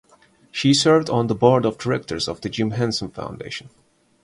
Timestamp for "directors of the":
1.77-2.49